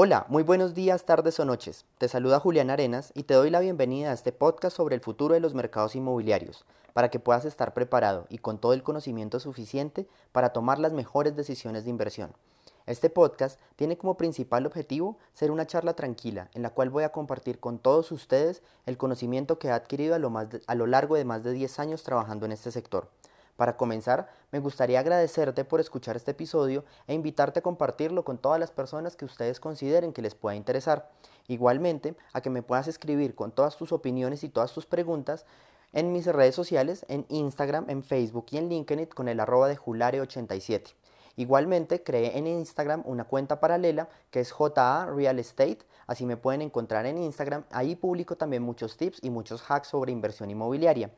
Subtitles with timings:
[0.00, 1.84] Hola, muy buenos días, tardes o noches.
[1.98, 5.34] Te saluda Julián Arenas y te doy la bienvenida a este podcast sobre el futuro
[5.34, 10.06] de los mercados inmobiliarios, para que puedas estar preparado y con todo el conocimiento suficiente
[10.30, 12.30] para tomar las mejores decisiones de inversión.
[12.86, 17.10] Este podcast tiene como principal objetivo ser una charla tranquila en la cual voy a
[17.10, 21.24] compartir con todos ustedes el conocimiento que he adquirido a lo, a lo largo de
[21.24, 23.08] más de 10 años trabajando en este sector.
[23.58, 28.60] Para comenzar, me gustaría agradecerte por escuchar este episodio e invitarte a compartirlo con todas
[28.60, 31.10] las personas que ustedes consideren que les pueda interesar.
[31.48, 35.44] Igualmente, a que me puedas escribir con todas tus opiniones y todas tus preguntas
[35.92, 39.76] en mis redes sociales, en Instagram, en Facebook y en LinkedIn con el arroba de
[39.76, 40.94] Julare87.
[41.34, 46.62] Igualmente, creé en Instagram una cuenta paralela que es JA Real Estate, así me pueden
[46.62, 47.64] encontrar en Instagram.
[47.72, 51.10] Ahí publico también muchos tips y muchos hacks sobre inversión inmobiliaria.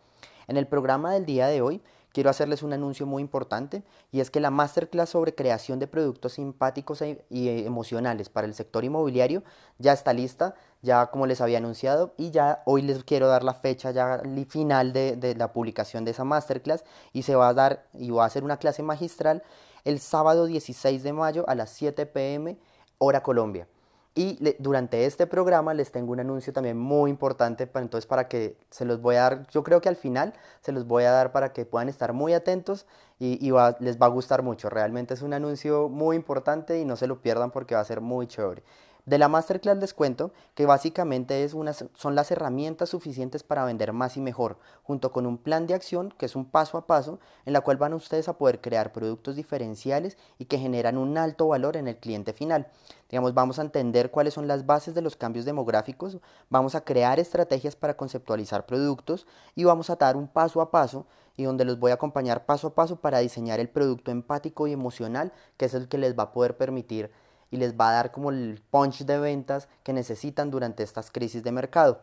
[0.47, 1.81] En el programa del día de hoy
[2.13, 3.83] quiero hacerles un anuncio muy importante
[4.13, 8.55] y es que la masterclass sobre creación de productos simpáticos e, y emocionales para el
[8.55, 9.43] sector inmobiliario
[9.79, 13.55] ya está lista, ya como les había anunciado y ya hoy les quiero dar la
[13.55, 17.87] fecha ya final de, de la publicación de esa masterclass y se va a dar
[17.95, 19.43] y va a ser una clase magistral
[19.85, 22.59] el sábado 16 de mayo a las 7 pm
[22.99, 23.67] hora Colombia.
[24.15, 28.57] Y durante este programa les tengo un anuncio también muy importante, para, entonces para que
[28.69, 31.31] se los voy a dar, yo creo que al final se los voy a dar
[31.31, 32.87] para que puedan estar muy atentos
[33.21, 34.69] y, les va a gustar mucho.
[34.69, 38.01] Realmente es un anuncio muy importante y no se lo pierdan porque va a ser
[38.01, 38.65] muy chévere.
[39.07, 41.57] De la masterclass les cuento que básicamente es
[41.95, 46.13] son las herramientas suficientes para vender más y mejor, junto con un plan de acción
[46.17, 49.37] que es un paso a paso en la cual van ustedes a poder crear productos
[49.37, 52.69] diferenciales y que generan un alto valor en el cliente final.
[53.11, 57.19] Digamos, vamos a entender cuáles son las bases de los cambios demográficos, vamos a crear
[57.19, 61.81] estrategias para conceptualizar productos y vamos a dar un paso a paso y donde los
[61.81, 65.75] voy a acompañar paso a paso para diseñar el producto empático y emocional que es
[65.75, 67.11] el que les va a poder permitir
[67.51, 71.43] y les va a dar como el punch de ventas que necesitan durante estas crisis
[71.43, 72.03] de mercado.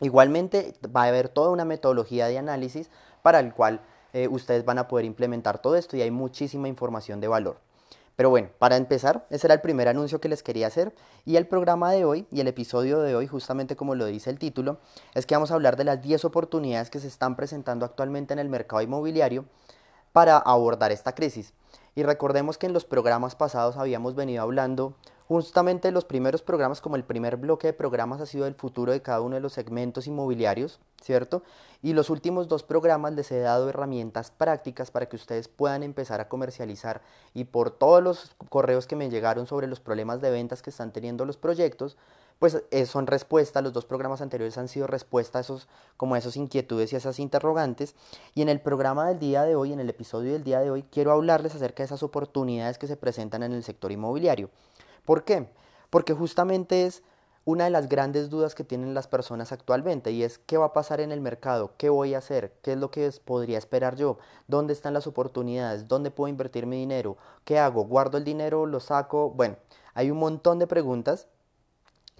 [0.00, 2.90] Igualmente va a haber toda una metodología de análisis
[3.22, 3.80] para el cual
[4.12, 7.69] eh, ustedes van a poder implementar todo esto y hay muchísima información de valor.
[8.20, 10.94] Pero bueno, para empezar, ese era el primer anuncio que les quería hacer
[11.24, 14.38] y el programa de hoy y el episodio de hoy, justamente como lo dice el
[14.38, 14.76] título,
[15.14, 18.38] es que vamos a hablar de las 10 oportunidades que se están presentando actualmente en
[18.38, 19.46] el mercado inmobiliario
[20.12, 21.54] para abordar esta crisis.
[21.94, 24.92] Y recordemos que en los programas pasados habíamos venido hablando
[25.30, 29.00] justamente los primeros programas, como el primer bloque de programas ha sido el futuro de
[29.00, 31.44] cada uno de los segmentos inmobiliarios, ¿cierto?
[31.82, 36.20] Y los últimos dos programas les he dado herramientas prácticas para que ustedes puedan empezar
[36.20, 37.00] a comercializar
[37.32, 40.92] y por todos los correos que me llegaron sobre los problemas de ventas que están
[40.92, 41.96] teniendo los proyectos,
[42.40, 46.18] pues eh, son respuestas, los dos programas anteriores han sido respuesta a esos, como a
[46.18, 47.94] esas inquietudes y esas interrogantes.
[48.34, 50.82] Y en el programa del día de hoy, en el episodio del día de hoy,
[50.90, 54.50] quiero hablarles acerca de esas oportunidades que se presentan en el sector inmobiliario.
[55.10, 55.48] ¿Por qué?
[55.90, 57.02] Porque justamente es
[57.44, 60.72] una de las grandes dudas que tienen las personas actualmente y es qué va a
[60.72, 64.18] pasar en el mercado, qué voy a hacer, qué es lo que podría esperar yo,
[64.46, 68.78] dónde están las oportunidades, dónde puedo invertir mi dinero, qué hago, guardo el dinero, lo
[68.78, 69.30] saco.
[69.30, 69.56] Bueno,
[69.94, 71.26] hay un montón de preguntas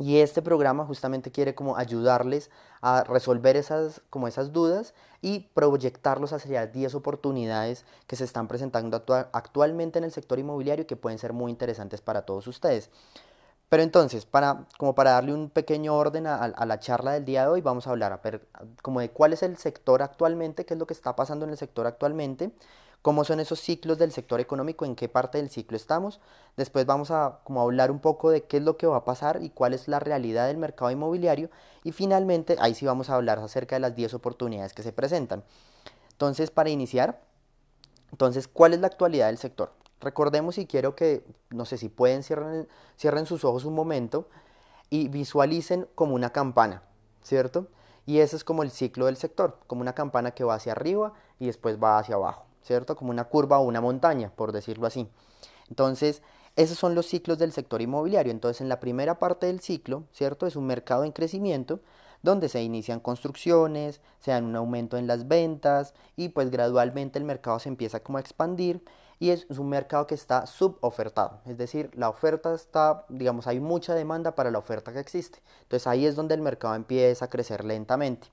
[0.01, 2.51] y este programa justamente quiere como ayudarles
[2.81, 9.05] a resolver esas, como esas dudas y proyectarlos hacia 10 oportunidades que se están presentando
[9.33, 12.89] actualmente en el sector inmobiliario y que pueden ser muy interesantes para todos ustedes.
[13.69, 17.43] Pero entonces, para, como para darle un pequeño orden a, a, la charla del día
[17.43, 18.21] de hoy, vamos a hablar
[18.83, 21.59] como de cuál es el sector actualmente, qué es lo que está pasando en el
[21.59, 22.51] sector actualmente,
[23.03, 26.21] cómo son esos ciclos del sector económico, en qué parte del ciclo estamos.
[26.57, 29.43] Después vamos a como hablar un poco de qué es lo que va a pasar
[29.43, 31.51] y cuál es la realidad del mercado inmobiliario.
[31.83, 35.45] Y finalmente, ahí sí vamos a hablar acerca de las 10 oportunidades que se presentan.
[36.13, 37.23] Entonces, para iniciar,
[38.11, 39.73] entonces, ¿cuál es la actualidad del sector?
[40.01, 42.69] Recordemos y quiero que, no sé si pueden, cierren,
[42.99, 44.29] cierren sus ojos un momento
[44.91, 46.83] y visualicen como una campana,
[47.23, 47.69] ¿cierto?
[48.07, 51.13] Y ese es como el ciclo del sector, como una campana que va hacia arriba
[51.39, 52.50] y después va hacia abajo.
[52.63, 52.97] ¿Cierto?
[52.97, 55.09] Como una curva o una montaña, por decirlo así.
[55.69, 56.23] Entonces,
[56.57, 58.33] esos son los ciclos del sector inmobiliario.
[58.33, 60.47] Entonces, en la primera parte del ciclo, ¿cierto?
[60.47, 61.81] Es un mercado en crecimiento
[62.23, 67.25] donde se inician construcciones, se dan un aumento en las ventas y pues gradualmente el
[67.25, 68.85] mercado se empieza como a expandir
[69.19, 73.95] y es un mercado que está subofertado, es decir, la oferta está, digamos, hay mucha
[73.95, 75.41] demanda para la oferta que existe.
[75.63, 78.29] Entonces ahí es donde el mercado empieza a crecer lentamente.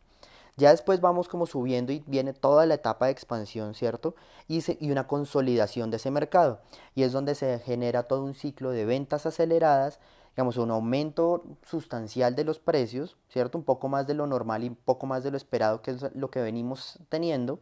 [0.58, 4.16] Ya después vamos como subiendo y viene toda la etapa de expansión, ¿cierto?
[4.48, 6.60] Y, y una consolidación de ese mercado.
[6.96, 10.00] Y es donde se genera todo un ciclo de ventas aceleradas,
[10.36, 13.58] digamos, un aumento sustancial de los precios, ¿cierto?
[13.58, 16.06] Un poco más de lo normal y un poco más de lo esperado, que es
[16.16, 17.60] lo que venimos teniendo,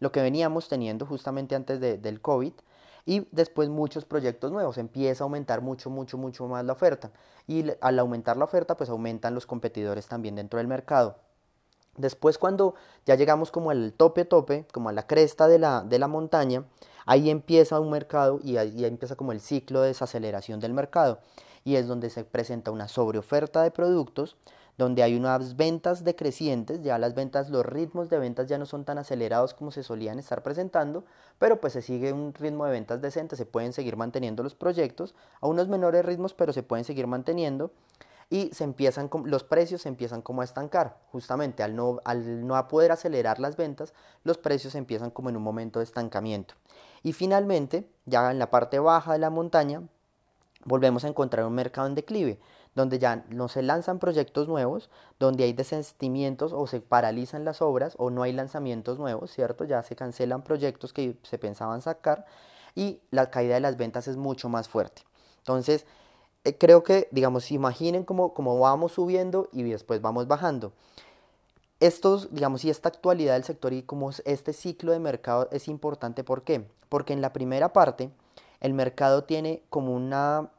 [0.00, 2.52] lo que veníamos teniendo justamente antes del COVID.
[3.06, 7.10] y después muchos proyectos nuevos, empieza a aumentar mucho, mucho, mucho más la oferta
[7.46, 11.16] y al aumentar la oferta pues aumentan los competidores también dentro del mercado.
[11.98, 12.74] Después cuando
[13.04, 16.64] ya llegamos como al tope tope, como a la cresta de la, de la montaña,
[17.06, 21.18] ahí empieza un mercado y ahí empieza como el ciclo de desaceleración del mercado.
[21.64, 24.36] Y es donde se presenta una sobreoferta de productos,
[24.78, 28.84] donde hay unas ventas decrecientes, ya las ventas, los ritmos de ventas ya no son
[28.84, 31.04] tan acelerados como se solían estar presentando,
[31.40, 35.16] pero pues se sigue un ritmo de ventas decente, se pueden seguir manteniendo los proyectos
[35.40, 37.72] a unos menores ritmos, pero se pueden seguir manteniendo
[38.30, 42.68] y se empiezan los precios se empiezan como a estancar, justamente al no al no
[42.68, 43.94] poder acelerar las ventas,
[44.24, 46.54] los precios empiezan como en un momento de estancamiento.
[47.02, 49.82] Y finalmente, ya en la parte baja de la montaña,
[50.64, 52.38] volvemos a encontrar un mercado en declive,
[52.74, 57.94] donde ya no se lanzan proyectos nuevos, donde hay desistimientos o se paralizan las obras
[57.98, 59.64] o no hay lanzamientos nuevos, ¿cierto?
[59.64, 62.26] Ya se cancelan proyectos que se pensaban sacar
[62.74, 65.02] y la caída de las ventas es mucho más fuerte.
[65.38, 65.86] Entonces,
[66.56, 70.72] creo que, digamos, imaginen cómo, vamos subiendo y después vamos bajando.
[71.80, 76.24] Estos, digamos, y esta actualidad del sector y como este ciclo de mercado es importante,
[76.24, 76.64] ¿por qué?
[76.88, 78.10] Porque en la primera parte,
[78.60, 80.50] el mercado tiene como una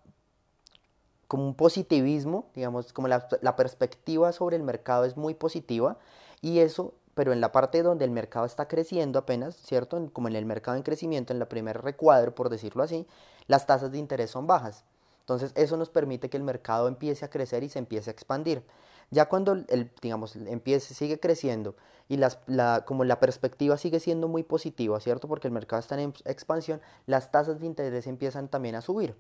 [1.28, 5.98] como un positivismo, digamos, como la, perspectiva sobre el mercado es muy positiva
[6.42, 10.10] y eso, pero en la parte donde el mercado está creciendo apenas, ¿cierto?
[10.12, 13.06] Como en el mercado en crecimiento, en la primer recuadro, por decirlo así,
[13.46, 14.84] las tasas de interés son bajas.
[15.30, 18.64] Entonces eso nos permite que el mercado empiece a crecer y se empiece a expandir.
[19.12, 21.76] Ya cuando el, digamos, empiece, sigue creciendo
[22.08, 25.28] y las, la, como la perspectiva sigue siendo muy positiva, ¿cierto?
[25.28, 29.16] Porque el mercado está en expansión, las tasas de interés empiezan también a subir.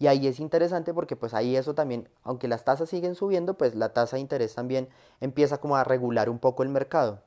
[0.00, 3.76] Y ahí es interesante porque pues ahí eso también, aunque las tasas siguen subiendo, pues
[3.76, 4.88] la tasa de interés también
[5.20, 7.20] empieza como a regular un poco el mercado.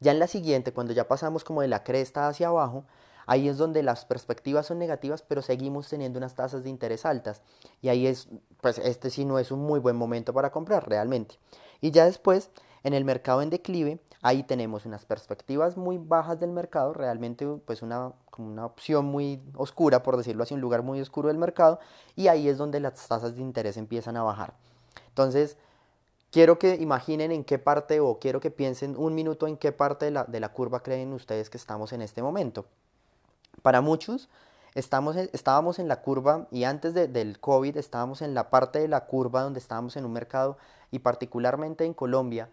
[0.00, 2.84] Ya en la siguiente, cuando ya pasamos como de la cresta hacia abajo,
[3.28, 7.42] ahí es donde las perspectivas son negativas, pero seguimos teniendo unas tasas de interés altas.
[7.82, 8.28] Y ahí es,
[8.62, 11.38] pues este sí no es un muy buen momento para comprar realmente.
[11.82, 12.50] Y ya después,
[12.84, 17.82] en el mercado en declive, ahí tenemos unas perspectivas muy bajas del mercado, realmente pues
[17.82, 21.80] una, como una opción muy oscura, por decirlo así, un lugar muy oscuro del mercado,
[22.16, 24.54] y ahí es donde las tasas de interés empiezan a bajar.
[25.08, 25.58] Entonces,
[26.30, 30.06] quiero que imaginen en qué parte o quiero que piensen un minuto en qué parte
[30.06, 32.64] de la, de la curva creen ustedes que estamos en este momento.
[33.62, 34.28] Para muchos,
[34.74, 39.06] estamos, estábamos en la curva y antes del COVID estábamos en la parte de la
[39.06, 40.56] curva donde estábamos en un mercado
[40.90, 42.48] y particularmente en Colombia.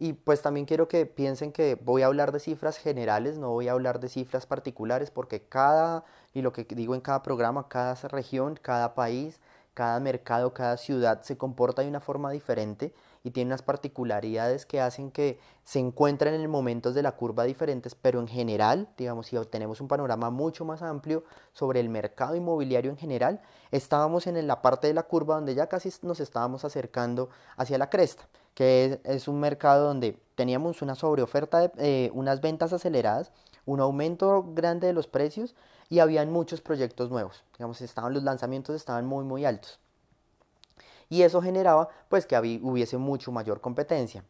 [0.00, 3.68] Y pues también quiero que piensen que voy a hablar de cifras generales, no voy
[3.68, 7.94] a hablar de cifras particulares, porque cada, y lo que digo en cada programa, cada
[8.08, 9.40] región, cada país,
[9.74, 12.92] cada mercado, cada ciudad se comporta de una forma diferente
[13.28, 17.94] y tiene unas particularidades que hacen que se encuentren en momentos de la curva diferentes,
[17.94, 22.90] pero en general, digamos, si tenemos un panorama mucho más amplio sobre el mercado inmobiliario
[22.90, 23.40] en general,
[23.70, 27.90] estábamos en la parte de la curva donde ya casi nos estábamos acercando hacia la
[27.90, 33.30] cresta que es, un mercado donde teníamos una sobreoferta, de, eh, unas ventas aceleradas,
[33.66, 35.54] un aumento grande de los precios
[35.88, 37.44] y habían muchos proyectos nuevos.
[37.56, 39.78] Digamos, estaban, los lanzamientos estaban muy, muy altos.
[41.08, 44.24] Y eso generaba pues que hubiese mucho mayor competencia.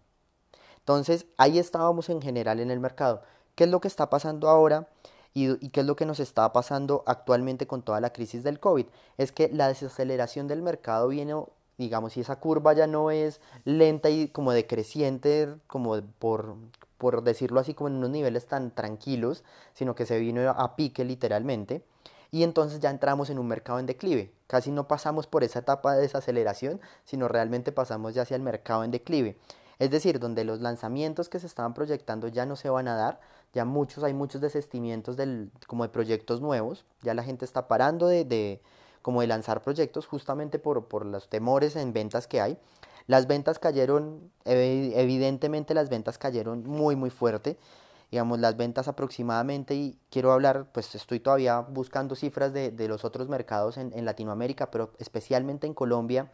[0.79, 3.23] Entonces, ahí estábamos en general en el mercado.
[3.55, 4.89] ¿Qué es lo que está pasando ahora?
[5.35, 8.87] Y, qué es lo que nos está pasando actualmente con toda la crisis del COVID.
[9.19, 11.35] Es que la desaceleración del mercado viene
[11.77, 16.56] digamos, si esa curva ya no es lenta y como decreciente, como por,
[16.99, 19.44] por decirlo así, como en unos niveles tan tranquilos,
[19.75, 21.85] sino que se vino a pique literalmente,
[22.31, 24.32] y entonces ya entramos en un mercado en declive.
[24.47, 28.85] Casi no pasamos por esa etapa de desaceleración, sino realmente pasamos ya hacia el mercado
[28.85, 29.37] en declive.
[29.79, 33.20] Es decir, donde los lanzamientos que se estaban proyectando ya no se van a dar,
[33.55, 38.08] ya muchos, hay muchos desestimientos del, como de proyectos nuevos, ya la gente está parando
[38.08, 38.61] de, de
[39.03, 42.58] como de lanzar proyectos justamente por, por los temores en ventas que hay.
[43.06, 47.56] Las ventas cayeron, evidentemente las ventas cayeron muy muy fuerte,
[48.10, 53.05] digamos las ventas aproximadamente y quiero hablar, pues estoy todavía buscando cifras de, de los
[53.05, 56.31] otros mercados en, en Latinoamérica, pero especialmente en Colombia,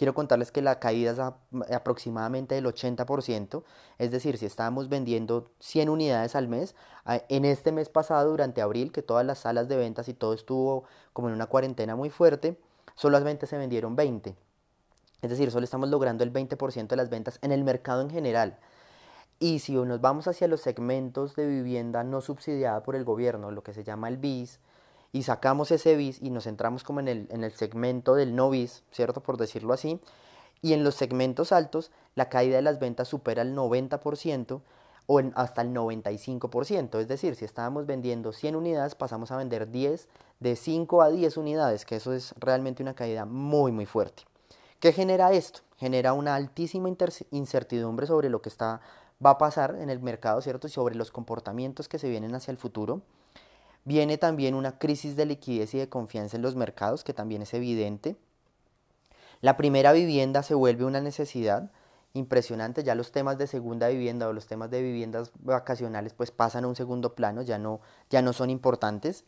[0.00, 3.62] quiero contarles que la caída es aproximadamente del 80%,
[3.98, 6.74] es decir, si estábamos vendiendo 100 unidades al mes,
[7.28, 10.84] en este mes pasado, durante abril, que todas las salas de ventas y todo estuvo
[11.12, 12.58] como en una cuarentena muy fuerte,
[12.94, 14.34] solamente se vendieron 20.
[15.20, 18.58] Es decir, solo estamos logrando el 20% de las ventas en el mercado en general.
[19.40, 23.62] Y si nos vamos hacia los segmentos de vivienda no subsidiada por el gobierno, lo
[23.62, 24.60] que se llama el BIS,
[25.12, 28.50] y sacamos ese bis y nos centramos como en el, en el segmento del no
[28.50, 29.22] bis, ¿cierto?
[29.22, 29.98] Por decirlo así.
[30.62, 34.60] Y en los segmentos altos, la caída de las ventas supera el 90%,
[35.12, 37.00] o hasta el 95%.
[37.00, 41.36] Es decir, si estábamos vendiendo 100 unidades, pasamos a vender 10, de 5 a 10
[41.36, 44.22] unidades, que eso es realmente una caída muy, muy fuerte.
[44.78, 45.60] ¿Qué genera esto?
[45.78, 46.88] Genera una altísima
[47.32, 48.80] incertidumbre sobre lo que está,
[49.24, 50.68] va a pasar en el mercado, ¿cierto?
[50.68, 53.02] Sobre los comportamientos que se vienen hacia el futuro.
[53.84, 57.54] Viene también una crisis de liquidez y de confianza en los mercados, que también es
[57.54, 58.16] evidente.
[59.40, 61.70] La primera vivienda se vuelve una necesidad
[62.12, 66.64] impresionante, ya los temas de segunda vivienda o los temas de viviendas vacacionales pues pasan
[66.64, 69.24] a un segundo plano, ya no, ya no son importantes.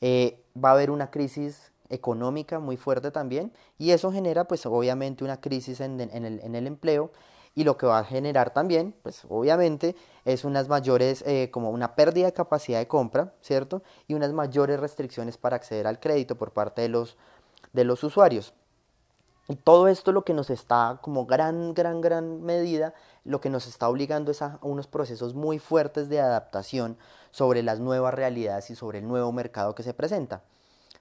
[0.00, 5.24] Eh, va a haber una crisis económica muy fuerte también y eso genera pues obviamente
[5.24, 7.12] una crisis en, el, en el, empleo
[7.56, 11.96] y lo que va a generar también pues obviamente es unas mayores eh, como una
[11.96, 16.52] pérdida de capacidad de compra cierto y unas mayores restricciones para acceder al crédito por
[16.52, 17.16] parte de los
[17.72, 18.54] de los usuarios
[19.48, 22.94] y todo esto lo que nos está, como gran, gran, gran medida,
[23.24, 26.98] lo que nos está obligando es a unos procesos muy fuertes de adaptación
[27.30, 30.42] sobre las nuevas realidades y sobre el nuevo mercado que se presenta,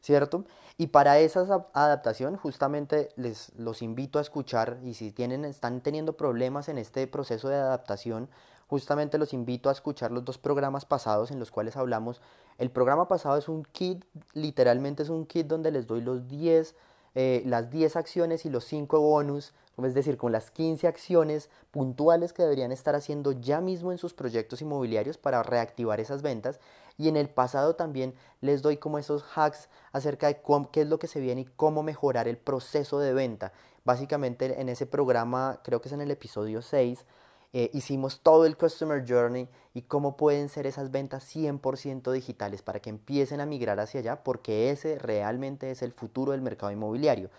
[0.02, 0.46] ¿cierto?
[0.78, 6.18] Y para esa adaptación justamente les los invito a escuchar y si tienen, están teniendo
[6.18, 8.30] problemas en este proceso de adaptación,
[8.68, 12.22] justamente los invito a escuchar los dos programas pasados en los cuales hablamos.
[12.58, 14.04] El programa pasado es un kit,
[14.34, 16.76] literalmente es un kit donde les doy los 10
[17.16, 19.54] eh, las 10 acciones y los 5 bonus,
[19.84, 24.14] es decir, con las 15 acciones puntuales que deberían estar haciendo ya mismo en sus
[24.14, 26.60] proyectos inmobiliarios para reactivar esas ventas.
[26.98, 30.42] Y en el pasado también les doy como esos hacks acerca de
[30.72, 33.52] qué es lo que se viene y cómo mejorar el proceso de venta.
[33.84, 37.06] Básicamente en ese programa, creo que es en el episodio 6,
[37.58, 42.82] eh, hicimos todo el Customer Journey y cómo pueden ser esas ventas 100% digitales para
[42.82, 47.30] que empiecen a migrar hacia allá, porque ese realmente es el futuro del mercado inmobiliario.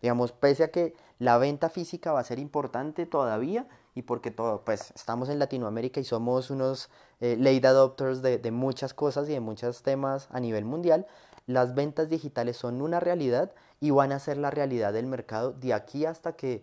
[0.00, 4.64] Digamos, pese a que la venta física va a ser importante todavía y porque todo,
[4.64, 6.88] pues estamos en Latinoamérica y somos unos
[7.20, 11.06] eh, late adopters de, de muchas cosas y de muchos temas a nivel mundial,
[11.46, 15.74] las ventas digitales son una realidad y van a ser la realidad del mercado de
[15.74, 16.62] aquí hasta que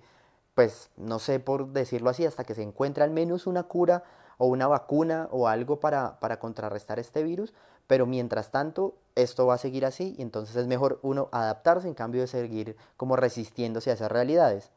[0.53, 4.03] pues no sé por decirlo así, hasta que se encuentre al menos una cura
[4.37, 7.53] o una vacuna o algo para, para contrarrestar este virus,
[7.87, 11.93] pero mientras tanto esto va a seguir así y entonces es mejor uno adaptarse en
[11.93, 14.71] cambio de seguir como resistiéndose a esas realidades.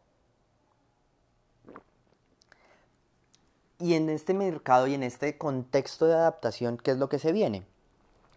[3.81, 7.33] Y en este mercado y en este contexto de adaptación, ¿qué es lo que se
[7.33, 7.65] viene?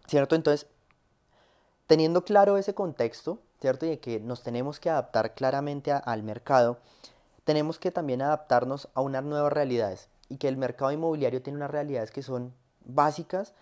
[0.06, 0.36] ¿Cierto?
[0.36, 0.68] Entonces,
[1.86, 3.86] teniendo claro ese contexto, ¿cierto?
[3.86, 6.78] Y de que nos tenemos que adaptar claramente al mercado,
[7.44, 11.70] tenemos que también adaptarnos a unas nuevas realidades y que el mercado inmobiliario tiene unas
[11.70, 13.52] realidades que son básicas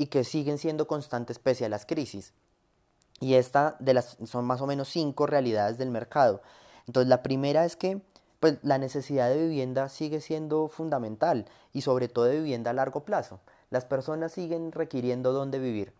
[0.00, 2.32] y que siguen siendo constantes pese a las crisis.
[3.20, 6.40] Y esta de las son más o menos cinco realidades del mercado.
[6.86, 8.00] Entonces la primera es que
[8.40, 13.04] pues la necesidad de vivienda sigue siendo fundamental y sobre todo de vivienda a largo
[13.04, 13.40] plazo.
[13.68, 15.92] Las personas siguen requiriendo dónde vivir.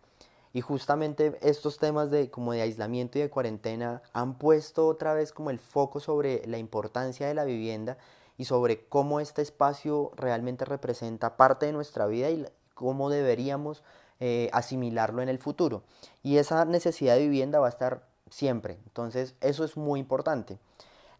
[0.54, 5.30] Y justamente estos temas de como de aislamiento y de cuarentena han puesto otra vez
[5.30, 7.98] como el foco sobre la importancia de la vivienda
[8.38, 12.46] y sobre cómo este espacio realmente representa parte de nuestra vida y
[12.80, 13.82] cómo deberíamos
[14.20, 15.82] eh, asimilarlo en el futuro.
[16.22, 18.78] Y esa necesidad de vivienda va a estar siempre.
[18.86, 20.58] Entonces eso es muy importante.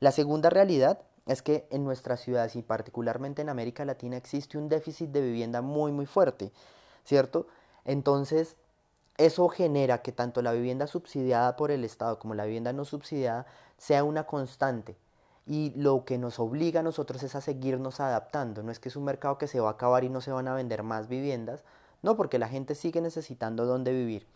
[0.01, 4.71] La segunda realidad es que en nuestras ciudades y particularmente en América Latina existe un
[4.71, 6.51] déficit de vivienda muy muy fuerte,
[7.05, 7.47] ¿cierto?
[7.85, 8.57] Entonces
[9.19, 13.45] eso genera que tanto la vivienda subsidiada por el Estado como la vivienda no subsidiada
[13.77, 14.97] sea una constante.
[15.47, 18.63] Y lo que nos obliga a nosotros es a seguirnos adaptando.
[18.63, 20.49] No es que es un mercado que se va a acabar y no se van
[20.49, 21.65] a vender más viviendas.
[22.03, 24.27] No, porque la gente sigue necesitando dónde vivir.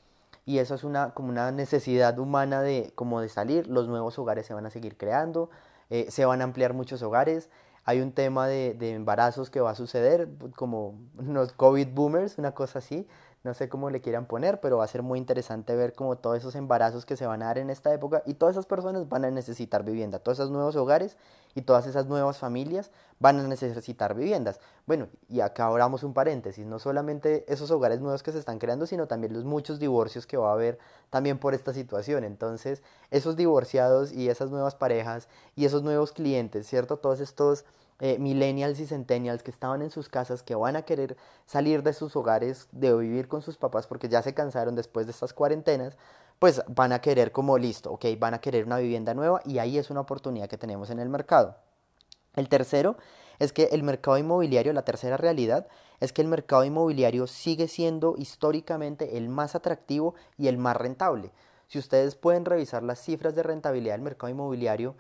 [0.47, 3.67] Y eso es una, como una necesidad humana de, como de salir.
[3.69, 5.51] Los nuevos hogares se van a seguir creando.
[5.91, 7.49] Eh, se van a ampliar muchos hogares.
[7.85, 12.53] Hay un tema de, de embarazos que va a suceder, como unos COVID boomers, una
[12.53, 13.07] cosa así
[13.45, 16.39] no sé cómo le quieran poner, pero va a ser muy interesante ver como todos
[16.39, 19.27] esos embarazos que se van a dar en esta época y todas esas personas van
[19.27, 21.19] a necesitar vivienda, todos esos nuevos hogares
[21.55, 24.61] y todas esas nuevas familias van a necesitar viviendas.
[24.87, 28.87] Bueno, y acá abramos un paréntesis, no solamente esos hogares nuevos que se están creando,
[28.87, 30.79] sino también los muchos divorcios que va a haber
[31.11, 32.25] también por esta situación.
[32.25, 36.97] Entonces, esos divorciados y esas nuevas parejas y esos nuevos clientes, ¿cierto?
[36.97, 37.67] Todos estos
[38.01, 41.93] eh, millennials y centennials que estaban en sus casas, que van a querer salir de
[41.93, 45.97] sus hogares, de vivir con sus papás porque ya se cansaron después de estas cuarentenas,
[46.39, 49.79] pues van a querer como listo, ok, van a querer una vivienda nueva y ahí
[49.79, 51.57] es una oportunidad que tenemos en el mercado.
[52.35, 52.97] El tercero
[53.39, 55.67] es que el mercado inmobiliario, la tercera realidad,
[56.01, 61.31] es que el mercado inmobiliario sigue siendo históricamente el más atractivo y el más rentable.
[61.69, 64.97] Si ustedes pueden revisar las cifras de rentabilidad del mercado inmobiliario,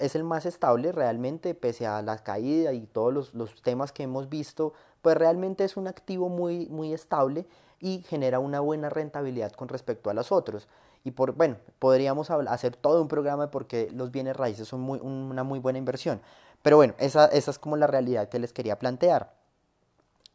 [0.00, 4.28] es el más estable realmente, pese a la caída y todos los, temas que hemos
[4.28, 7.46] visto pues realmente es un activo muy, muy estable
[7.78, 10.66] y genera una buena rentabilidad con respecto a los otros.
[11.04, 15.44] Y por, bueno, podríamos hacer todo un programa porque los bienes raíces son muy, una
[15.44, 16.20] muy buena inversión.
[16.62, 19.32] Pero bueno, esa, esa es como la realidad que les quería plantear.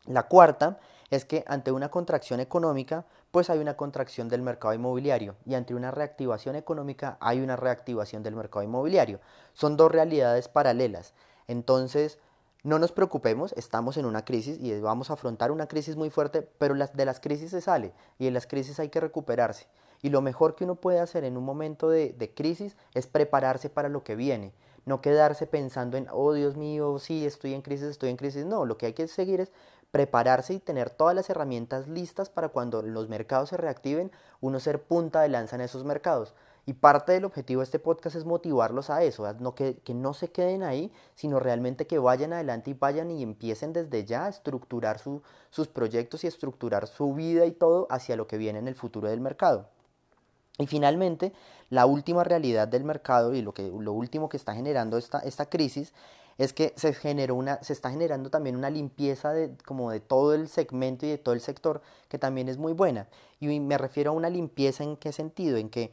[0.05, 0.79] La cuarta
[1.10, 5.74] es que ante una contracción económica, pues hay una contracción del mercado inmobiliario y ante
[5.74, 9.20] una reactivación económica hay una reactivación del mercado inmobiliario.
[9.54, 11.14] Son dos realidades paralelas.
[11.48, 12.20] Entonces,
[12.64, 16.42] no nos preocupemos, estamos en una crisis y vamos a afrontar una crisis muy fuerte,
[16.42, 19.68] pero de las crisis se sale y en las crisis hay que recuperarse.
[20.02, 23.70] Y lo mejor que uno puede hacer en un momento de, de crisis es prepararse
[23.70, 24.54] para lo que viene
[24.86, 28.46] no quedarse pensando en, oh Dios mío, sí, estoy en crisis, estoy en crisis.
[28.46, 29.52] No, lo que hay que seguir es
[29.91, 34.81] prepararse y tener todas las herramientas listas para cuando los mercados se reactiven, uno ser
[34.81, 36.33] punta de lanza en esos mercados.
[36.65, 40.13] Y parte del objetivo de este podcast es motivarlos a eso, no que, que, no
[40.13, 44.29] se queden ahí, sino realmente que vayan adelante y vayan y empiecen desde ya a
[44.29, 48.67] estructurar su, sus proyectos y estructurar su vida y todo hacia lo que viene en
[48.67, 49.67] el futuro del mercado.
[50.60, 51.33] Y finalmente,
[51.71, 55.48] la última realidad del mercado y lo, que, lo último que está generando esta, esta
[55.48, 55.93] crisis
[56.38, 60.34] es que se, generó una, se está generando también una limpieza de, como de todo
[60.34, 63.08] el segmento y de todo el sector que también es muy buena.
[63.40, 65.92] Y me refiero a una limpieza en qué sentido, en que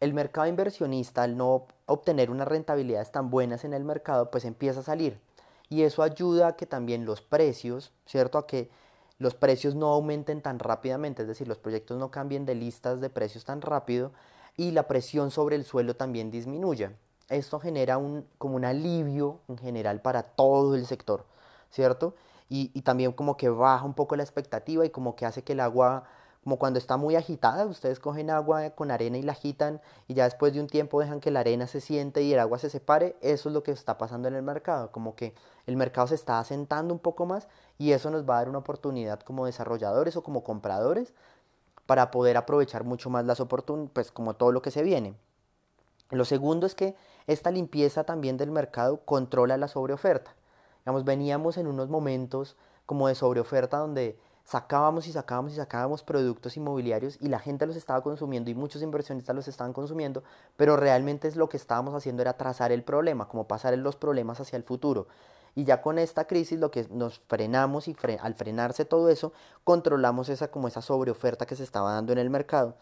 [0.00, 4.80] el mercado inversionista al no obtener unas rentabilidades tan buenas en el mercado, pues empieza
[4.80, 5.20] a salir.
[5.68, 8.38] Y eso ayuda a que también los precios, ¿cierto?
[8.38, 8.70] A que
[9.18, 13.10] los precios no aumenten tan rápidamente, es decir, los proyectos no cambien de listas de
[13.10, 14.12] precios tan rápido
[14.56, 16.92] y la presión sobre el suelo también disminuya
[17.30, 21.24] esto genera un, como un alivio en general para todo el sector,
[21.70, 22.14] ¿cierto?
[22.48, 25.52] Y, y, también como que baja un poco la expectativa y como que hace que
[25.52, 26.04] el agua,
[26.42, 30.24] como cuando está muy agitada, ustedes cogen agua con arena y la agitan y ya
[30.24, 33.16] después de un tiempo dejan que la arena se siente y el agua se separe,
[33.20, 35.32] eso es lo que está pasando en el mercado, como que
[35.66, 37.46] el mercado se está asentando un poco más
[37.78, 41.14] y eso nos va a dar una oportunidad como desarrolladores o como compradores
[41.86, 45.14] para poder aprovechar mucho más las oportunidades, pues como todo lo que se viene.
[46.10, 46.96] Lo segundo es que
[47.32, 50.34] esta limpieza también del mercado controla la sobreoferta.
[50.80, 56.56] Digamos, veníamos en unos momentos como de sobreoferta donde sacábamos y sacábamos y sacábamos productos
[56.56, 60.24] inmobiliarios y la gente los estaba consumiendo y muchos inversionistas los estaban consumiendo,
[60.56, 64.40] pero realmente es lo que estábamos haciendo era trazar el problema, como pasar los problemas
[64.40, 65.06] hacia el futuro.
[65.54, 70.28] Y ya con esta crisis lo que nos frenamos y al frenarse todo eso, controlamos
[70.28, 72.74] esa como esa sobreoferta que se estaba dando en el mercado.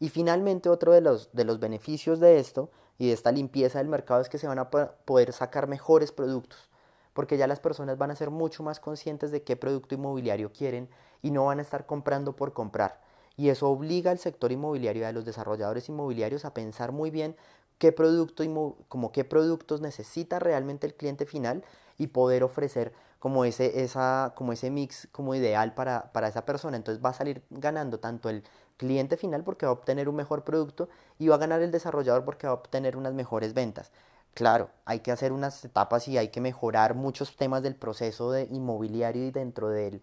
[0.00, 3.88] Y finalmente otro de los, de los beneficios de esto y de esta limpieza del
[3.88, 6.70] mercado es que se van a poder sacar mejores productos,
[7.12, 10.88] porque ya las personas van a ser mucho más conscientes de qué producto inmobiliario quieren
[11.22, 13.00] y no van a estar comprando por comprar.
[13.36, 17.36] Y eso obliga al sector inmobiliario a los desarrolladores inmobiliarios a pensar muy bien
[17.78, 18.44] qué producto
[18.88, 21.64] como qué productos necesita realmente el cliente final
[21.98, 26.76] y poder ofrecer como ese, esa, como ese mix como ideal para, para esa persona.
[26.76, 28.44] Entonces va a salir ganando tanto el
[28.76, 32.24] cliente final porque va a obtener un mejor producto y va a ganar el desarrollador
[32.24, 33.92] porque va a obtener unas mejores ventas.
[34.34, 38.48] Claro, hay que hacer unas etapas y hay que mejorar muchos temas del proceso de
[38.50, 40.02] inmobiliario y dentro del,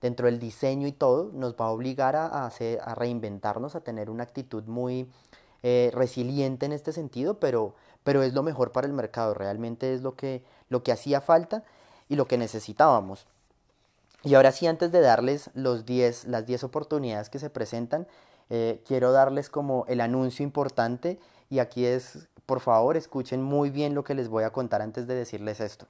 [0.00, 4.08] dentro del diseño y todo, nos va a obligar a, hacer, a reinventarnos, a tener
[4.08, 5.10] una actitud muy
[5.62, 10.02] eh, resiliente en este sentido, pero, pero es lo mejor para el mercado, realmente es
[10.02, 11.64] lo que, lo que hacía falta
[12.08, 13.26] y lo que necesitábamos.
[14.26, 15.84] Y ahora sí, antes de darles los
[16.26, 18.08] las 10 oportunidades que se presentan,
[18.50, 23.94] eh, quiero darles como el anuncio importante y aquí es, por favor, escuchen muy bien
[23.94, 25.86] lo que les voy a contar antes de decirles esto.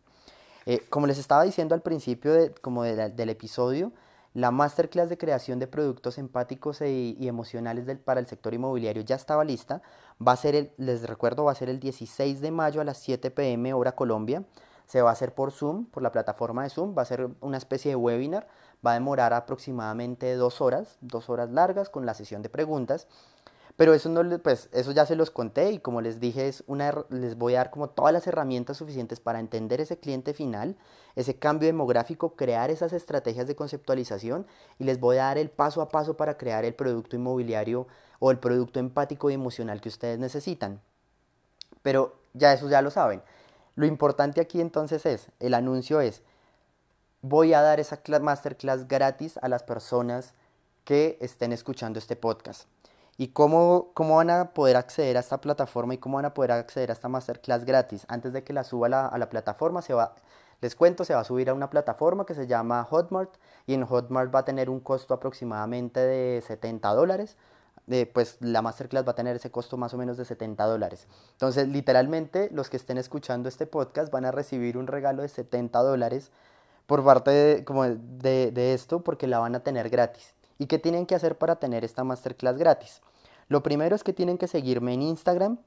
[0.66, 3.90] Eh, como les estaba diciendo al principio de, como del episodio,
[4.34, 9.16] la masterclass de creación de productos empáticos e, y emocionales para el sector inmobiliario ya
[9.16, 9.80] estaba lista.
[10.20, 12.98] Va a ser, el, les recuerdo, va a ser el 16 de mayo a las
[12.98, 14.44] 7 pm hora Colombia.
[14.86, 17.58] Se va a hacer por Zoom, por la plataforma de Zoom, va a ser una
[17.58, 18.48] especie de webinar,
[18.86, 23.08] va a demorar aproximadamente dos horas, dos horas largas con la sesión de preguntas.
[23.76, 27.04] Pero eso, no, pues, eso ya se los conté y como les dije, es una,
[27.10, 30.76] les voy a dar como todas las herramientas suficientes para entender ese cliente final,
[31.14, 34.46] ese cambio demográfico, crear esas estrategias de conceptualización
[34.78, 37.86] y les voy a dar el paso a paso para crear el producto inmobiliario
[38.18, 40.80] o el producto empático y emocional que ustedes necesitan.
[41.82, 43.22] Pero ya eso ya lo saben.
[43.76, 46.22] Lo importante aquí entonces es, el anuncio es,
[47.20, 50.32] voy a dar esa masterclass gratis a las personas
[50.84, 52.68] que estén escuchando este podcast.
[53.18, 56.52] ¿Y cómo, cómo van a poder acceder a esta plataforma y cómo van a poder
[56.52, 58.06] acceder a esta masterclass gratis?
[58.08, 60.14] Antes de que la suba a la, a la plataforma, se va,
[60.62, 63.34] les cuento, se va a subir a una plataforma que se llama Hotmart
[63.66, 67.36] y en Hotmart va a tener un costo aproximadamente de 70 dólares
[68.12, 71.06] pues la masterclass va a tener ese costo más o menos de 70 dólares.
[71.32, 75.78] Entonces, literalmente, los que estén escuchando este podcast van a recibir un regalo de 70
[75.80, 76.32] dólares
[76.86, 80.34] por parte de, como de esto porque la van a tener gratis.
[80.58, 83.02] ¿Y qué tienen que hacer para tener esta masterclass gratis?
[83.48, 85.58] Lo primero es que tienen que seguirme en Instagram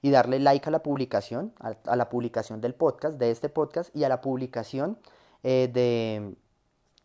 [0.00, 4.04] y darle like a la publicación, a, la publicación del podcast, de este podcast y
[4.04, 4.98] a la publicación
[5.42, 6.36] eh, de,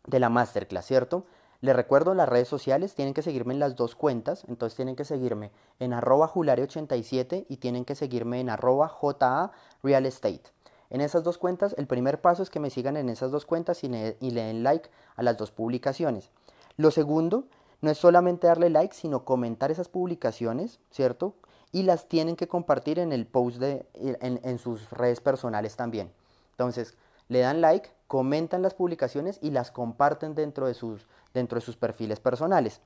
[0.06, 1.26] de la masterclass, ¿cierto?
[1.64, 5.06] Les recuerdo las redes sociales, tienen que seguirme en las dos cuentas, entonces tienen que
[5.06, 9.50] seguirme en arroba julare87 y tienen que seguirme en arroba ja
[9.82, 10.42] real estate.
[10.90, 13.82] En esas dos cuentas, el primer paso es que me sigan en esas dos cuentas
[13.82, 16.30] y, le den like a las dos publicaciones.
[16.76, 17.46] Lo segundo,
[17.80, 21.32] no es solamente darle like, sino comentar esas publicaciones, ¿cierto?
[21.72, 26.12] Y las tienen que compartir en el post de, en, sus redes personales también.
[26.50, 26.94] Entonces,
[27.28, 31.76] le dan like, comentan las publicaciones y las comparten dentro de sus, dentro de sus
[31.76, 32.80] perfiles personales.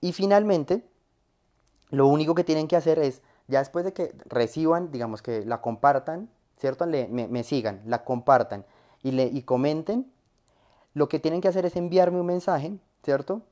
[0.00, 0.84] Y finalmente,
[1.90, 5.60] lo único que tienen que hacer es, ya después de que reciban, digamos que la
[5.60, 6.86] compartan, ¿cierto?
[6.86, 8.64] Le, me, sigan, la compartan
[9.02, 10.10] y, le, y comenten,
[10.94, 13.42] lo que tienen que hacer es enviarme un mensaje, ¿cierto?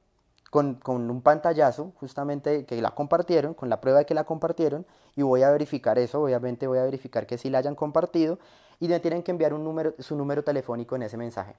[0.50, 5.22] Con, un pantallazo, justamente que la compartieron, con la prueba de que la compartieron, y
[5.22, 8.38] voy a verificar eso, obviamente voy a verificar que sí la hayan compartido,
[8.80, 9.52] y me tienen que enviar
[9.98, 11.56] su número telefónico en ese mensaje.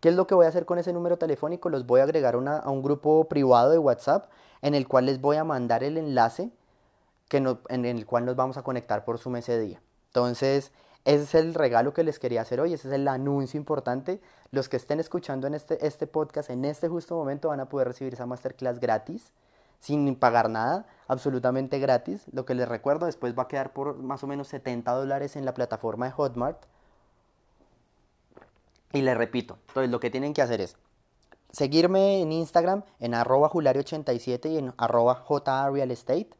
[0.00, 1.68] ¿Qué es lo que voy a hacer con ese número telefónico?
[1.70, 4.30] Los voy a agregar a un grupo privado de WhatsApp
[4.62, 6.50] en el cual les voy a mandar el enlace
[7.28, 9.80] que en el cual nos vamos a conectar por su ese día.
[10.08, 10.72] Entonces,
[11.04, 14.20] ese es el regalo que les quería hacer hoy, ese es el anuncio importante.
[14.50, 17.88] Los que estén escuchando en este, este podcast en este justo momento van a poder
[17.88, 19.32] recibir esa masterclass gratis,
[19.80, 22.24] sin pagar nada, absolutamente gratis.
[22.32, 25.44] Lo que les recuerdo, después va a quedar por más o menos 70 dólares en
[25.44, 26.62] la plataforma de Hotmart.
[28.92, 30.76] Y les repito, entonces lo que tienen que hacer es
[31.50, 35.24] seguirme en Instagram en arroba julari87 y en arroba
[35.90, 36.30] estate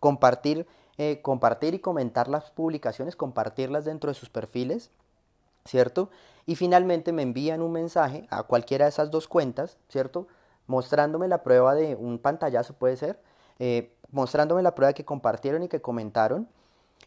[0.00, 4.92] compartir eh, compartir y comentar las publicaciones, compartirlas dentro de sus perfiles,
[5.64, 6.08] ¿cierto?
[6.46, 10.28] Y finalmente me envían un mensaje a cualquiera de esas dos cuentas, ¿cierto?
[10.68, 13.18] Mostrándome la prueba de un pantallazo, puede ser,
[13.58, 16.48] eh, mostrándome la prueba que compartieron y que comentaron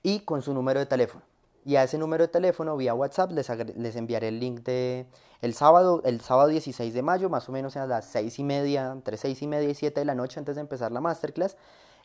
[0.03, 1.23] y con su número de teléfono.
[1.65, 5.05] Y a ese número de teléfono vía WhatsApp les, les enviaré el link de
[5.41, 8.91] el sábado, el sábado 16 de mayo, más o menos a las seis y media,
[8.91, 11.57] entre seis y media y 7 de la noche antes de empezar la masterclass.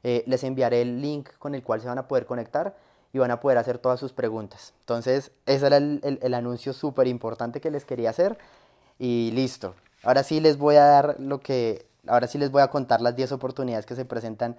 [0.02, 2.74] Eh, les enviaré el link con el cual se van a poder conectar
[3.12, 4.74] y van a poder hacer todas sus preguntas.
[4.80, 8.38] Entonces, ese era el, anuncio súper importante que les quería hacer
[8.98, 9.74] y listo.
[10.02, 13.14] Ahora sí les voy a dar lo que, ahora sí les voy a contar las
[13.16, 14.56] 10 oportunidades que se presentan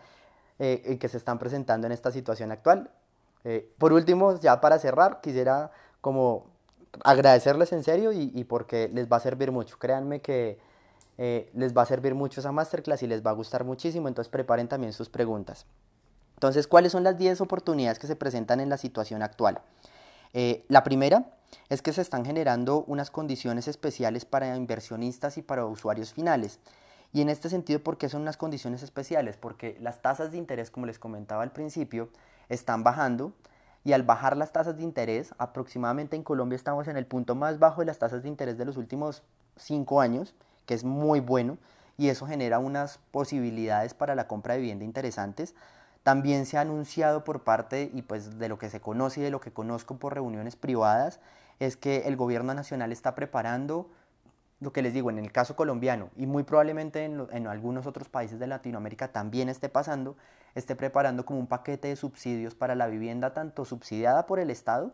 [0.59, 2.89] eh, y que se están presentando en esta situación actual.
[3.43, 6.45] Eh, por último, ya para cerrar, quisiera como
[7.03, 9.77] agradecerles en serio y, porque les va a servir mucho.
[9.79, 10.59] Créanme que
[11.17, 14.29] eh, les va a servir mucho esa masterclass y les va a gustar muchísimo, entonces
[14.29, 15.65] preparen también sus preguntas.
[16.35, 19.61] Entonces, ¿cuáles son las 10 oportunidades que se presentan en la situación actual?
[20.67, 21.25] La primera
[21.69, 26.59] es que se están generando unas condiciones especiales para inversionistas y para usuarios finales.
[27.13, 29.37] Y en este sentido, ¿por qué son unas condiciones especiales?
[29.37, 32.09] Porque las tasas de interés, como les comentaba al principio,
[32.49, 33.33] están bajando
[33.83, 37.59] y al bajar las tasas de interés, aproximadamente en Colombia estamos en el punto más
[37.59, 39.21] bajo de las tasas de interés de los últimos
[39.57, 40.33] 5 años
[40.65, 41.57] que es muy bueno
[41.97, 45.53] y eso genera unas posibilidades para la compra de vivienda interesantes.
[46.01, 49.29] También se ha anunciado por parte y pues de lo que se conoce y de
[49.29, 51.19] lo que conozco por reuniones privadas
[51.59, 53.89] es que el gobierno nacional está preparando
[54.63, 58.39] lo que les digo, en el caso colombiano y muy probablemente en, algunos otros países
[58.39, 60.15] de Latinoamérica también esté pasando,
[60.55, 64.91] esté preparando como un paquete de subsidios para la vivienda tanto subsidiada por el Estado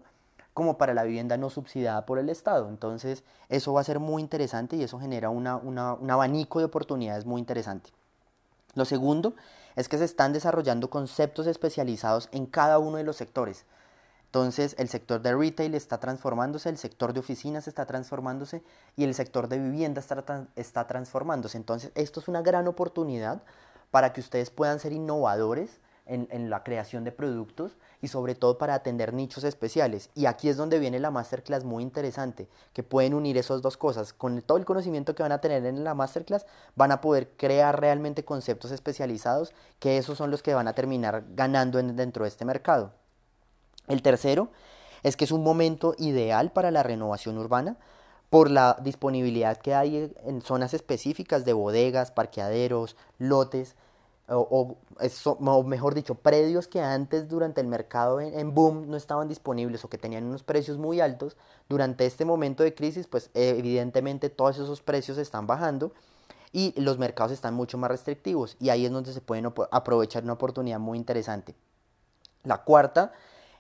[0.55, 2.67] como para la vivienda no subsidiada por el Estado.
[2.67, 7.39] Entonces, eso va a ser muy interesante y eso genera un abanico de oportunidades muy
[7.39, 7.91] interesante.
[8.73, 9.35] Lo segundo
[9.75, 13.65] es que se están desarrollando conceptos especializados en cada uno de los sectores.
[14.29, 18.61] Entonces, el sector de retail está transformándose, el sector de oficinas está transformándose
[18.95, 21.57] y el sector de vivienda está, está transformándose.
[21.57, 23.41] Entonces, esto es una gran oportunidad
[23.89, 28.75] para que ustedes puedan ser innovadores en, la creación de productos y sobre todo para
[28.75, 30.11] atender nichos especiales.
[30.13, 34.13] Y aquí es donde viene la masterclass muy interesante, que pueden unir esas dos cosas.
[34.13, 37.79] Con todo el conocimiento que van a tener en la masterclass, van a poder crear
[37.79, 42.45] realmente conceptos especializados, que esos son los que van a terminar ganando dentro de este
[42.45, 42.93] mercado.
[43.89, 44.49] El tercero
[45.03, 47.77] es que es un momento ideal para la renovación urbana
[48.29, 53.75] por la disponibilidad que hay en zonas específicas de bodegas, parqueaderos, lotes,
[54.31, 54.77] o,
[55.63, 59.97] mejor dicho, predios que antes durante el mercado en, boom no estaban disponibles o que
[59.97, 61.35] tenían unos precios muy altos,
[61.67, 65.91] durante este momento de crisis, pues evidentemente todos esos precios están bajando
[66.51, 70.33] y los mercados están mucho más restrictivos y ahí es donde se pueden aprovechar una
[70.33, 71.55] oportunidad muy interesante.
[72.43, 73.11] La cuarta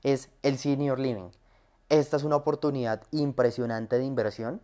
[0.03, 1.29] es el senior living.
[1.89, 4.61] Esta es una oportunidad impresionante de inversión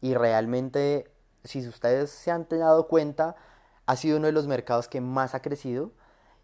[0.00, 1.10] y realmente,
[1.44, 3.36] si ustedes se han dado cuenta,
[3.86, 5.92] ha sido uno de los mercados que más ha crecido.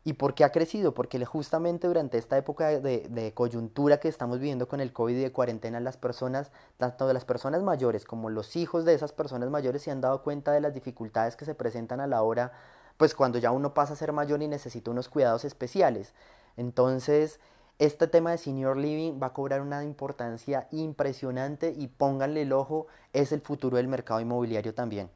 [0.02, 0.94] ¿Y por qué ha crecido?
[0.94, 5.32] Porque justamente durante esta época de, coyuntura que estamos viviendo con el COVID y de
[5.32, 9.90] cuarentena, las personas, tanto las personas mayores como los hijos de esas personas mayores, se
[9.90, 12.52] han dado cuenta de las dificultades que se presentan a la hora,
[12.96, 16.14] pues cuando ya uno pasa a ser mayor y necesita unos cuidados especiales.
[16.56, 17.40] Entonces,
[17.80, 22.86] este tema de senior living va a cobrar una importancia impresionante y pónganle el ojo,
[23.14, 25.08] es el futuro del mercado inmobiliario también.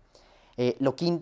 [0.57, 0.79] Eh,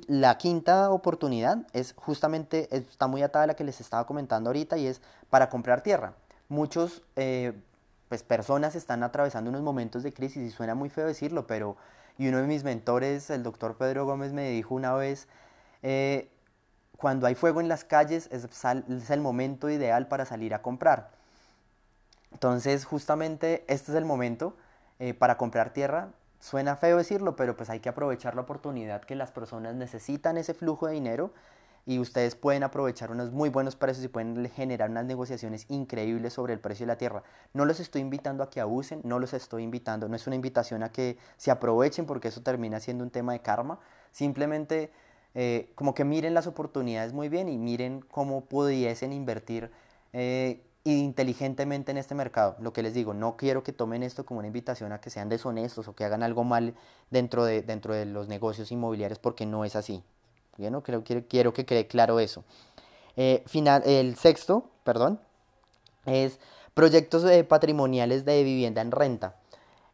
[0.06, 4.78] la quinta oportunidad es justamente, está muy atada a la que les estaba comentando ahorita
[4.78, 5.00] y es
[5.30, 6.14] para comprar tierra.
[6.48, 7.52] Muchos, eh,
[8.08, 11.76] pues personas están atravesando unos momentos de crisis y suena muy feo decirlo, pero
[12.18, 15.26] y uno de mis mentores, el doctor Pedro Gómez, me dijo una vez,
[15.82, 16.30] eh,
[16.98, 21.20] cuando hay fuego en las calles es, es el momento ideal para salir a comprar.
[22.32, 24.56] Entonces, justamente este es el momento
[24.98, 26.10] eh, para comprar tierra.
[26.40, 30.54] Suena feo decirlo, pero pues hay que aprovechar la oportunidad que las personas necesitan ese
[30.54, 31.32] flujo de dinero
[31.84, 36.52] y ustedes pueden aprovechar unos muy buenos precios y pueden generar unas negociaciones increíbles sobre
[36.52, 37.22] el precio de la tierra.
[37.54, 40.82] No los estoy invitando a que abusen, no los estoy invitando, no es una invitación
[40.82, 43.80] a que se aprovechen porque eso termina siendo un tema de karma.
[44.12, 44.92] Simplemente
[45.34, 49.70] eh, como que miren las oportunidades muy bien y miren cómo pudiesen invertir
[50.12, 52.56] eh, inteligentemente en este mercado.
[52.58, 55.28] Lo que les digo, no quiero que tomen esto como una invitación a que sean
[55.28, 56.74] deshonestos o que hagan algo mal
[57.10, 60.02] dentro de, dentro de los negocios inmobiliarios porque no es así.
[60.58, 62.44] Bueno, creo, quiero, quiero que quede claro eso.
[63.16, 65.20] Eh, final, el sexto, perdón,
[66.06, 66.40] es
[66.74, 69.36] proyectos eh, patrimoniales de vivienda en renta.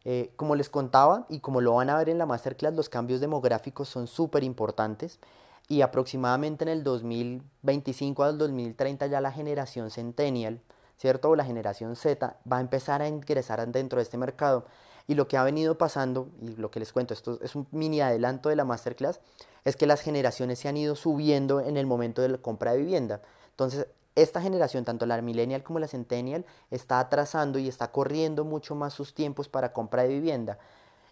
[0.05, 3.19] Eh, como les contaba y como lo van a ver en la masterclass, los cambios
[3.19, 5.19] demográficos son súper importantes
[5.67, 10.61] y aproximadamente en el 2025 al 2030 ya la generación centennial
[10.99, 11.29] ¿cierto?
[11.29, 14.65] O la generación Z va a empezar a ingresar dentro de este mercado.
[15.07, 18.01] Y lo que ha venido pasando, y lo que les cuento, esto es un mini
[18.01, 19.21] adelanto de la masterclass,
[19.63, 22.79] es que las generaciones se han ido subiendo en el momento de la compra de
[22.79, 23.21] vivienda.
[23.51, 28.75] Entonces, esta generación, tanto la millennial como la centennial, está atrasando y está corriendo mucho
[28.75, 30.59] más sus tiempos para compra de vivienda.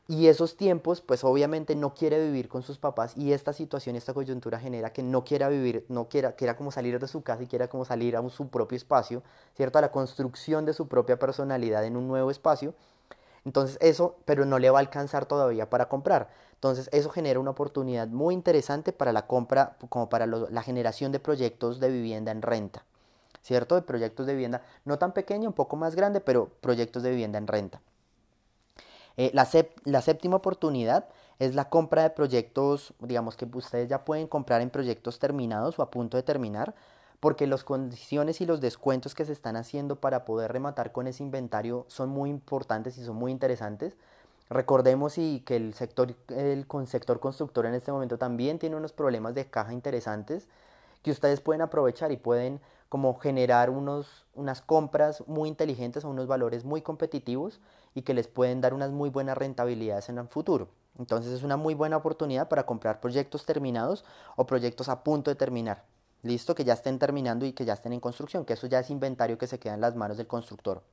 [0.10, 4.14] Y esos tiempos, pues obviamente no quiere vivir con sus papás y esta situación, esta
[4.14, 7.48] coyuntura genera que no quiera vivir, no quiera, quiera como salir de su casa y
[7.48, 9.22] quiera como salir a su propio espacio,
[9.58, 9.80] ¿cierto?
[9.80, 12.74] A la construcción de su propia personalidad en un nuevo espacio.
[13.44, 16.30] Entonces eso, pero no le va a alcanzar todavía para comprar.
[16.54, 21.20] Entonces eso genera una oportunidad muy interesante para la compra, como para la generación de
[21.20, 22.86] proyectos de vivienda en renta,
[23.42, 23.76] ¿cierto?
[23.76, 27.38] De proyectos de vivienda no tan pequeño, un poco más grande, pero proyectos de vivienda
[27.40, 27.82] en renta.
[29.18, 29.46] Eh, la,
[30.02, 35.18] séptima oportunidad es la compra de proyectos, digamos que ustedes ya pueden comprar en proyectos
[35.18, 36.76] terminados o a punto de terminar,
[37.20, 41.24] porque las condiciones y los descuentos que se están haciendo para poder rematar con ese
[41.24, 43.98] inventario son muy importantes y son muy interesantes.
[44.50, 49.34] Recordemos y que el sector, el sector constructor en este momento también tiene unos problemas
[49.34, 50.48] de caja interesantes
[51.02, 56.28] que ustedes pueden aprovechar y pueden como generar unos, unas compras muy inteligentes a unos
[56.28, 57.60] valores muy competitivos
[57.98, 60.70] y que les pueden dar unas muy buenas rentabilidades en el futuro.
[61.00, 64.06] Entonces es una muy buena oportunidad para comprar proyectos terminados
[64.36, 65.84] o proyectos a punto de terminar.
[66.22, 68.92] Listo, que ya estén terminando y que ya estén en construcción, que eso ya es
[68.92, 70.84] inventario que se queda en las manos del constructor.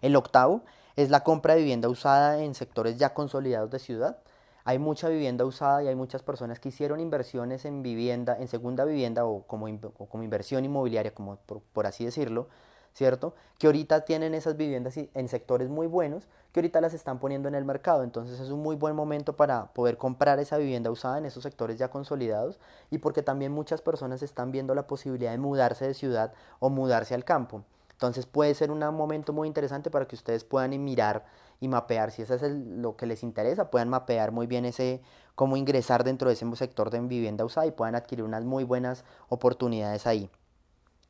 [0.00, 0.62] El octavo
[0.96, 4.18] es la compra de vivienda usada en sectores ya consolidados de ciudad.
[4.64, 8.84] Hay mucha vivienda usada y hay muchas personas que hicieron inversiones en vivienda, en segunda
[8.84, 12.48] vivienda o como, inversión inmobiliaria, como por, así decirlo,
[12.94, 13.34] ¿cierto?
[13.58, 17.56] Que ahorita tienen esas viviendas en sectores muy buenos, que ahorita las están poniendo en
[17.56, 18.04] el mercado.
[18.04, 21.78] Entonces es un muy buen momento para poder comprar esa vivienda usada en esos sectores
[21.78, 26.32] ya consolidados y porque también muchas personas están viendo la posibilidad de mudarse de ciudad
[26.60, 27.64] o mudarse al campo.
[27.90, 31.24] Entonces puede ser un momento muy interesante para que ustedes puedan mirar
[31.60, 35.00] y mapear, si eso es lo que les interesa, puedan mapear muy bien ese
[35.34, 39.04] cómo ingresar dentro de ese sector de vivienda usada y puedan adquirir unas muy buenas
[39.28, 40.28] oportunidades ahí.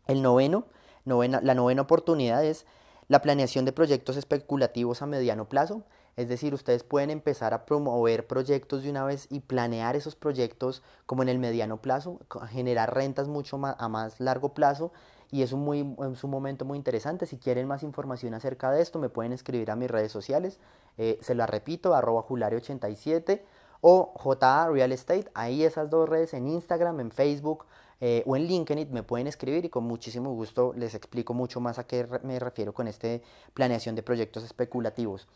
[0.06, 0.66] El noveno,
[1.04, 2.66] novena, la novena oportunidad es
[3.08, 5.82] la planeación de proyectos especulativos a mediano plazo.
[6.16, 10.82] Es decir, ustedes pueden empezar a promover proyectos de una vez y planear esos proyectos
[11.06, 14.92] como en el mediano plazo, generar rentas mucho más a más largo plazo
[15.30, 17.26] y es un, muy, un momento muy interesante.
[17.26, 20.60] Si quieren más información acerca de esto, me pueden escribir a mis redes sociales.
[20.96, 23.42] Eh, se la repito, arroba julario87
[23.80, 25.28] o JA Real Estate.
[25.34, 27.66] Ahí esas dos redes en Instagram, en Facebook
[28.06, 31.78] eh, o en LinkedIn me pueden escribir y con muchísimo gusto les explico mucho más
[31.78, 33.22] a qué me refiero con este
[33.54, 35.26] planeación de proyectos especulativos.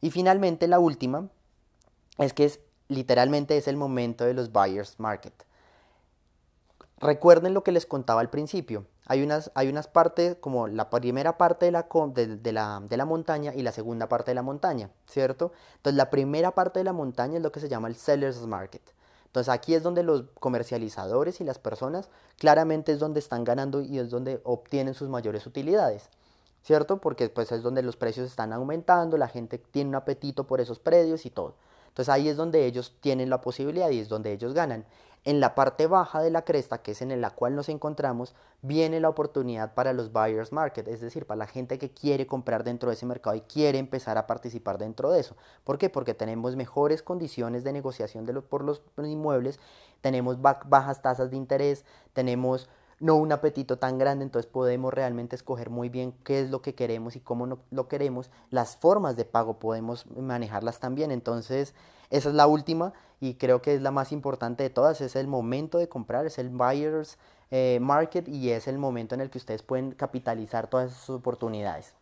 [0.00, 1.28] Y finalmente la última
[2.18, 5.34] es que es literalmente es el momento de los buyers market.
[7.00, 8.86] Recuerden lo que les contaba al principio.
[9.06, 13.04] hay unas, hay unas partes, como la primera parte de la, de, la, de la
[13.06, 15.50] montaña y la segunda parte de la montaña, ¿cierto?
[15.78, 18.82] Entonces la primera parte de la montaña es lo que se llama el Seller's Market.
[19.34, 23.98] Entonces aquí es donde los comercializadores y las personas claramente es donde están ganando y
[23.98, 26.08] es donde obtienen sus mayores utilidades.
[26.62, 27.00] ¿Cierto?
[27.00, 30.78] Porque pues es donde los precios están aumentando, la gente tiene un apetito por esos
[30.78, 31.56] predios y todo.
[31.94, 34.84] Entonces ahí es donde ellos tienen la posibilidad y es donde ellos ganan.
[35.22, 38.98] En la parte baja de la cresta, que es en la cual nos encontramos, viene
[38.98, 42.90] la oportunidad para los buyers market, es decir, para la gente que quiere comprar dentro
[42.90, 45.36] de ese mercado y quiere empezar a participar dentro de eso.
[45.62, 45.88] ¿Por qué?
[45.88, 49.60] Porque tenemos mejores condiciones de negociación por los inmuebles,
[50.00, 52.68] tenemos bajas tasas de interés, tenemos
[53.04, 56.74] no un apetito tan grande, entonces podemos realmente escoger muy bien qué es lo que
[56.74, 58.30] queremos y cómo no, lo queremos.
[58.48, 61.74] Las formas de pago podemos manejarlas también, entonces
[62.08, 65.26] esa es la última y creo que es la más importante de todas, es el
[65.26, 67.18] momento de comprar, es el buyer's
[67.50, 71.94] eh, market y es el momento en el que ustedes pueden capitalizar todas esas oportunidades.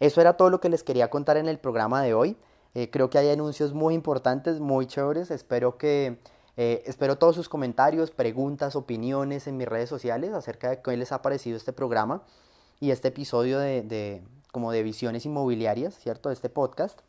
[0.00, 2.36] Eso era todo lo que les quería contar en el programa de hoy.
[2.74, 5.30] Eh, creo que hay anuncios muy importantes, muy chéveres.
[5.30, 6.18] Espero que
[6.62, 11.10] eh, espero todos sus comentarios, preguntas, opiniones en mis redes sociales acerca de qué les
[11.10, 12.22] ha parecido este programa
[12.80, 16.28] y este episodio de, como de visiones inmobiliarias, ¿cierto?
[16.28, 17.00] De este podcast.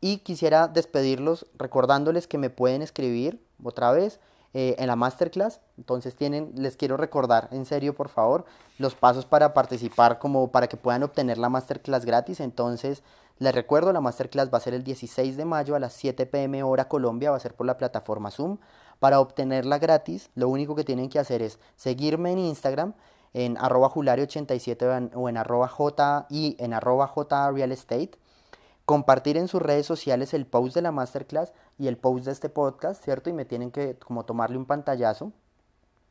[0.00, 4.18] Y quisiera despedirlos recordándoles que me pueden escribir otra vez
[4.54, 5.60] eh, en la masterclass.
[5.78, 8.44] Entonces tienen, les quiero recordar en serio, por favor,
[8.78, 12.40] los pasos para participar, como para que puedan obtener la masterclass gratis.
[12.40, 13.02] Entonces,
[13.38, 16.62] les recuerdo, la masterclass va a ser el 16 de mayo a las 7 pm
[16.62, 18.58] hora Colombia, va a ser por la plataforma Zoom.
[19.00, 22.94] Para obtenerla gratis, lo único que tienen que hacer es seguirme en Instagram
[23.34, 28.12] en arroba julari87 o en arroba j y en arroba j real estate
[28.92, 32.50] compartir en sus redes sociales el post de la masterclass y el post de este
[32.50, 33.30] podcast, ¿cierto?
[33.30, 35.32] Y me tienen que como tomarle un pantallazo,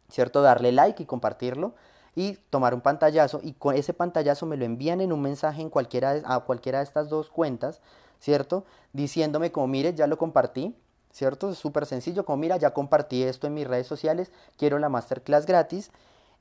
[0.10, 0.42] ¿cierto?
[0.42, 1.76] Darle like y compartirlo
[2.16, 5.70] y tomar un pantallazo y con ese pantallazo me lo envían en un mensaje en
[5.70, 7.82] cualquiera a cualquiera de estas dos cuentas,
[8.20, 8.66] ¿cierto?
[8.94, 10.76] Diciéndome como, mire, ya lo compartí,
[11.12, 11.52] ¿cierto?
[11.52, 15.46] Es súper sencillo, como, mira, ya compartí esto en mis redes sociales, quiero la masterclass
[15.46, 15.92] gratis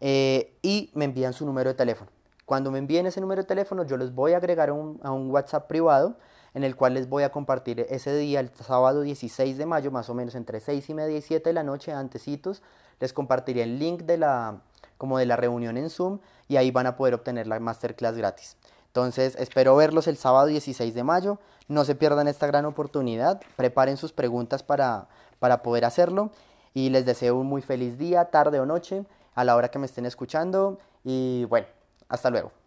[0.00, 2.10] eh, y me envían su número de teléfono.
[2.46, 5.68] Cuando me envíen ese número de teléfono, yo les voy a agregar a un WhatsApp
[5.68, 6.16] privado
[6.54, 10.08] en el cual les voy a compartir ese día, el sábado 16 de mayo, más
[10.10, 12.62] o menos entre 6 y media y 7 de la noche, antecitos,
[12.98, 14.60] les compartiré el link de la,
[14.98, 18.56] como de la reunión en Zoom y ahí van a poder obtener la masterclass gratis.
[18.88, 21.38] Entonces, espero verlos el sábado 16 de mayo.
[21.68, 23.40] No se pierdan esta gran oportunidad.
[23.54, 25.06] Preparen sus preguntas para,
[25.38, 26.32] para poder hacerlo.
[26.74, 29.04] Y les deseo un muy feliz día, tarde o noche,
[29.36, 30.78] a la hora que me estén escuchando.
[31.04, 31.68] Y bueno,
[32.08, 32.59] hasta luego.